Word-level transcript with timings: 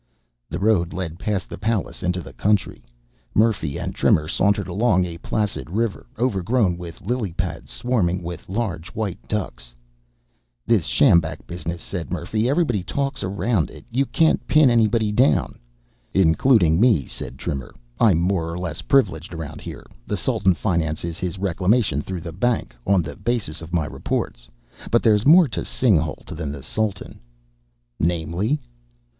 The 0.49 0.57
road 0.57 0.93
led 0.93 1.19
past 1.19 1.47
the 1.47 1.59
palace 1.59 2.01
into 2.01 2.23
the 2.23 2.33
country. 2.33 2.83
Murphy 3.35 3.77
and 3.77 3.93
Trimmer 3.93 4.27
sauntered 4.27 4.67
along 4.67 5.05
a 5.05 5.19
placid 5.19 5.69
river, 5.69 6.07
overgrown 6.17 6.75
with 6.75 7.01
lily 7.01 7.33
pads, 7.33 7.69
swarming 7.69 8.23
with 8.23 8.49
large 8.49 8.87
white 8.95 9.19
ducks. 9.27 9.75
"This 10.65 10.87
sjambak 10.87 11.45
business," 11.45 11.83
said 11.83 12.09
Murphy. 12.11 12.49
"Everybody 12.49 12.81
talks 12.81 13.21
around 13.21 13.69
it. 13.69 13.85
You 13.91 14.07
can't 14.07 14.47
pin 14.47 14.71
anybody 14.71 15.11
down." 15.11 15.59
"Including 16.15 16.79
me," 16.79 17.05
said 17.05 17.37
Trimmer. 17.37 17.75
"I'm 17.99 18.17
more 18.19 18.49
or 18.51 18.57
less 18.57 18.81
privileged 18.81 19.35
around 19.35 19.61
here. 19.61 19.85
The 20.07 20.17
Sultan 20.17 20.55
finances 20.55 21.19
his 21.19 21.37
reclamation 21.37 22.01
through 22.01 22.21
the 22.21 22.33
bank, 22.33 22.75
on 22.87 23.03
the 23.03 23.15
basis 23.15 23.61
of 23.61 23.71
my 23.71 23.85
reports. 23.85 24.49
But 24.89 25.03
there's 25.03 25.27
more 25.27 25.47
to 25.49 25.59
Singhalût 25.61 26.35
than 26.35 26.51
the 26.51 26.63
Sultan." 26.63 27.19
"Namely?" 27.99 28.59